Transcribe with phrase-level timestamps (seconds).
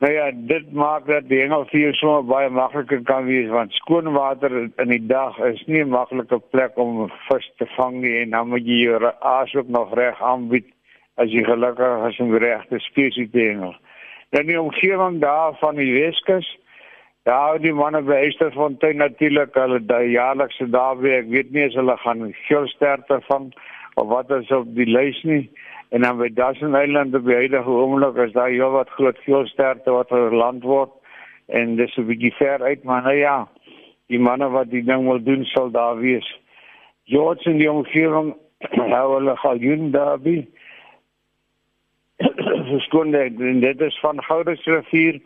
[0.00, 4.54] Nou ja, dit maak dat die hengelvuur so baie makliker kan wees want skoon water
[4.64, 8.48] in die dag is nie 'n maklike plek om vis te vang nie en dan
[8.48, 10.68] moet jy jou asook nog reg aanbied
[11.16, 13.74] as jy gelukkig is om regte spesies te hengel.
[14.30, 16.48] Dan die omgewing daar van die Weskus
[17.28, 21.96] Ja, die manne by Esterfontein natuurlik, hulle daai jaarlikse dae, ek weet nie as hulle
[22.00, 23.50] gaan geelsterte vang
[24.00, 25.42] of wat is op die lys nie.
[25.90, 29.90] En dan by Dassen Island op die huidige oomblik is daar heel wat groot veelsterte
[29.90, 30.92] wat verland word
[31.46, 33.48] en dis 'n bietjie ver uit maar nou ja,
[34.06, 36.38] die manne wat die ding wil doen sal daar wees.
[37.04, 38.36] George in die omgewing
[38.94, 40.46] hou hulle galjoen daarby.
[42.70, 43.10] Verskoon
[43.60, 45.20] dit is van Goudesrivier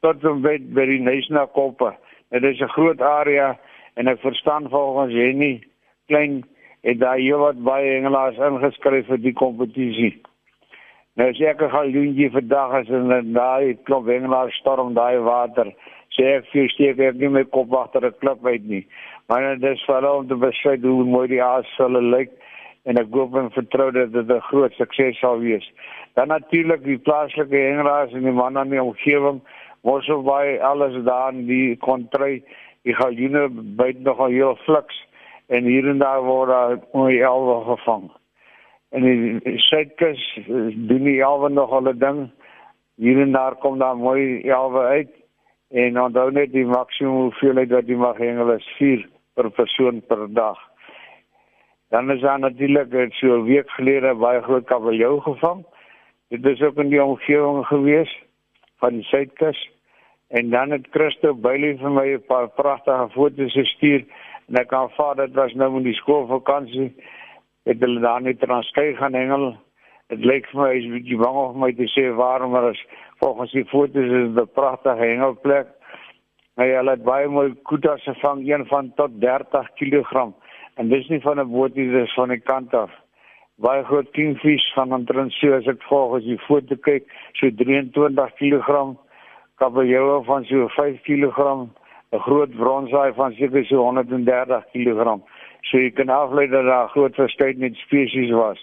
[0.00, 1.94] tot by by die National Koppe.
[2.30, 3.58] Dit is 'n groot area
[3.94, 5.62] en ek verstaan volgens Jenny
[6.06, 6.42] klein
[6.82, 10.14] het daar hier wat baie hengelaars ingeskryf vir die kompetisie.
[11.18, 15.72] Nou seker gaan Lungie vandag as en daai klop hengelaars storm daai water.
[16.14, 18.86] Sê ek vir steek ek nie my kop agter 'n klip uit nie.
[19.28, 22.30] Maar dit is veral om te besluit hoe mooi die aas sal lyk
[22.84, 25.66] en ek hoop en vertrou dat dit 'n groot sukses sal wees.
[26.14, 29.40] Dan natuurlik die plaaslike hengelaars en die manne in die omgewing
[29.82, 32.42] mos so baie alles daar in die kontry.
[32.84, 35.07] Die galjoene byt nogal heel fliks
[35.48, 38.10] en hier en daar word daar mooi elwe gevang.
[38.88, 40.22] En die suidkus
[40.88, 42.28] doen die elwe nog hulle ding.
[42.96, 45.14] Hier en daar kom daar mooi elwe uit
[45.68, 49.04] en onthou net die maksimum hoeveelheid wat jy mag hengel is 4
[49.36, 50.60] per persoon per dag.
[51.88, 55.64] Dan is daar natuurlik so 'n week gelede baie groot kabeljou gevang.
[56.28, 58.22] Dit is ook in die omgewing gewees
[58.78, 59.70] van die suidkus.
[60.28, 64.04] En dan het Christo Bailey vir my 'n paar pragtige foto's gestuur
[64.48, 66.88] En ek kan vaar dit was nou in die skoolvakansie.
[67.68, 69.50] Het hulle daar net transkei gaan hengel.
[70.08, 72.80] Dit lyk vir my is 'n bietjie bang of my te sê waarom maar as
[73.20, 75.68] volgens die foto's is dit 'n pragtige hengelplek.
[76.56, 80.32] Hy hulle het baie mooi kutas gevang, een van tot 30 kg.
[80.76, 82.90] En dis nie van 'n bootie dis van die kant af.
[83.56, 88.96] Baie groot kingfish van so as ek volgens die foto kyk, so 23 kg.
[89.56, 91.68] Kabeljou van so 5 kg
[92.12, 95.20] 'n groot bronsaai van seker so 130 kg.
[95.68, 98.58] So jy kan aflei dat daar groot verskeidenheid spesies was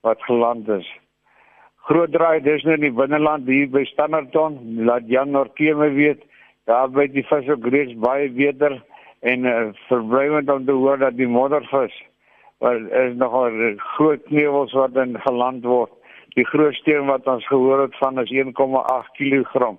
[0.00, 0.86] wat geland is.
[1.88, 6.22] Groot draai dis nou in die binneland hier by Standerton, laat Jan Norke my weet.
[6.66, 8.78] Daar by die vis ook reeds baie beter
[9.20, 11.96] en uh, verblywend om te hoor dat die moddervis
[12.60, 13.56] wat is nogal
[13.96, 15.90] groot knewels wat in geland word.
[16.36, 19.72] Die grootste een wat ons gehoor het van is 1,8 kg.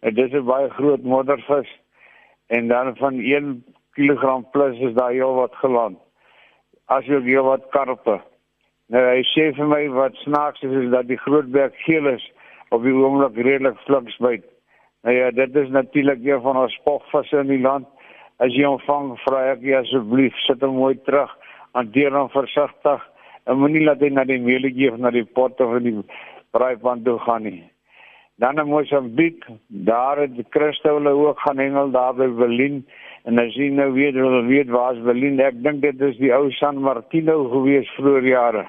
[0.00, 1.68] En dis 'n baie groot moddervis
[2.48, 3.64] en dan van 1
[3.96, 5.98] kg plus is daar heel wat geland.
[6.86, 8.20] As jy heel wat karpe.
[8.88, 12.24] Nou hy sê vir my wat snaaks is, is dat die grootberg geel is
[12.72, 14.46] op die oomblik redelik fliks byt.
[15.04, 17.86] Nou ja, dit is natuurlik een van ons spogvisse in die land.
[18.38, 21.30] As jy hom vang, vra ek jy asseblief sit hom mooi terug,
[21.76, 23.04] hanteer hom versigtig
[23.48, 25.96] en moenie laat hy na die meelie of na die pot of in die
[26.56, 27.64] braaipan toe gaan nie.
[28.38, 32.84] Dan in Mosambiek, daar het Christo hulle ook gaan hengel daar by Berlin
[33.26, 36.30] en as jy nou weet hulle weet waar is Berlin, ek dink dit is die
[36.34, 38.68] ou San Martino gewees vroeër jare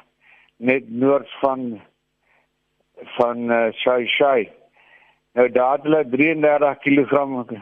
[0.59, 1.81] net noord van
[3.15, 4.49] van uh, Shai Shai.
[5.37, 7.61] Nou daar het hulle 33 kg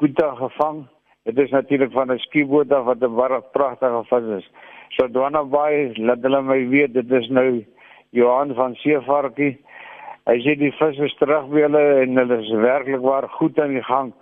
[0.00, 0.84] kuta gevang.
[1.24, 4.50] Dit is natuurlik van 'n skieboot af wat 'n baie pragtige vis is.
[4.88, 7.64] So Dwana Bay, laat hulle my weet dit is nou
[8.10, 9.58] Johan van Seevarkie.
[10.28, 13.72] Hy sê die vis is terug by hulle en hulle is werklik waar goed aan
[13.74, 14.12] die gang.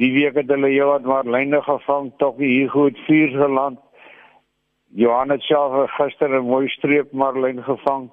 [0.00, 3.78] Die week het hulle jou wat maar lyne gevang, tokkie hier goed vier geland.
[4.96, 8.10] Johan het self gister 'n mooi streep marlyn gevang.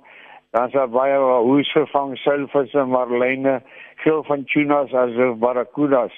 [0.52, 3.62] Dan's daar baie hoes gevang, silvisse, marlyne,
[3.96, 6.14] geel van tunas as barracudas.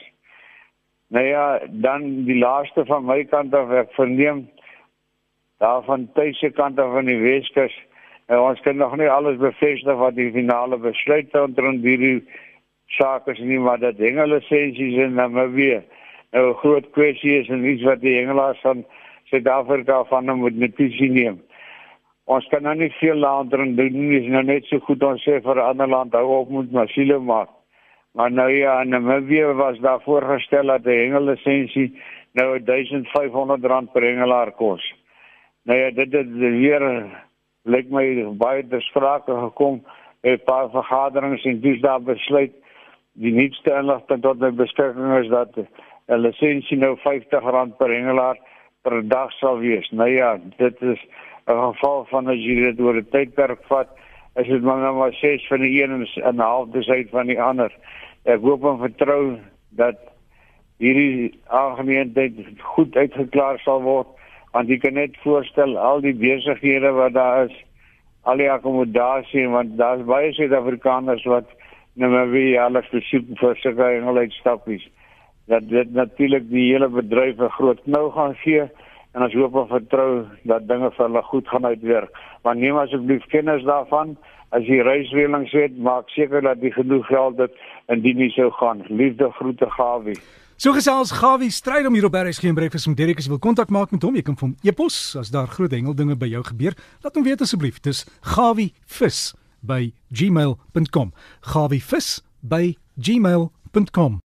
[1.08, 4.50] Nou ja, dan die laaste van my kant af ek verneem
[5.60, 7.76] daar van tuise kant af van die Weskus.
[8.28, 12.22] Nou ons kan nog nie alles bevestig wat die finale besluit omtrent hierdie
[12.98, 15.82] sake is nie, maar dat hengelisensies in Namibië
[16.32, 18.86] nou 'n groot kwessie is en iets wat die hengelaars van
[19.24, 21.42] Suid-Afrika van moet notisie neem.
[22.26, 25.42] Ons kan nou nie veel later doen nie, is nou net so goed ons sê
[25.42, 27.50] vir 'n ander land hou op met masiele maak.
[28.14, 31.94] Maar nou ja, en Namibië was daar voorgestel dat 'n hengelisensie
[32.34, 34.94] nou 1500 rand per hengelaar kos.
[35.64, 37.06] Nou ja, dit het weer
[37.66, 38.06] lyk my
[38.38, 39.82] baie besprake gekom,
[40.24, 42.54] 'n paar vergaderings en dis daar besluit
[43.14, 48.38] die nuutste inligting tot my beskikking is dat 'n lisensie nou 50 rand per hengelaar
[48.84, 49.90] per dag sal wees.
[49.92, 51.00] Nou ja, dit is
[51.48, 53.90] 'n geval van as jy dit oor 'n tydperk vat
[54.36, 57.42] is dit maar nou maar ses van die een en 'n half uit van die
[57.42, 57.72] ander.
[58.24, 59.38] Ek hoop en vertrou
[59.70, 59.98] dat
[60.78, 64.08] hierdie aangemeenheid goed uitgeklaar sal word
[64.54, 67.58] want jy kan net voorstel al die besighede wat daar is
[68.24, 71.50] al die akkommodasie want daar's baie Suid-Afrikaners wat
[71.96, 74.88] nou wie alles besoek vir sulke engeluitstappies
[75.52, 78.70] dat dit natuurlik die hele bedryf 'n groot knou gaan gee
[79.14, 80.12] en ons hoop en vertrou
[80.48, 82.12] dat dinge vir hulle goed gaan uitwerk.
[82.44, 84.16] Maar neem asseblief kennis daarvan.
[84.56, 87.54] As jy reisreëlings het, maak seker dat jy genoeg geld het
[87.88, 88.84] indien jy sou gaan.
[88.88, 90.18] Liefde groete Gawie.
[90.62, 93.42] So gesels Gawie stryd om hier op RSG en breakfast met Derek as jy wil
[93.42, 94.14] kontak maak met hom.
[94.14, 96.78] Jy kan hom e-pos as daar groot hengeldinge by jou gebeur.
[97.02, 97.82] Laat hom weet asseblief.
[97.82, 98.06] Dis
[98.36, 99.32] gawievis
[99.66, 101.16] by gmail.com.
[101.50, 104.22] gawievis by gmail.com